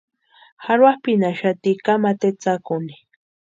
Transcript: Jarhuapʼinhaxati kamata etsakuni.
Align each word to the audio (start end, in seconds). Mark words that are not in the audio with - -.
Jarhuapʼinhaxati 0.65 1.71
kamata 1.85 2.25
etsakuni. 2.31 2.95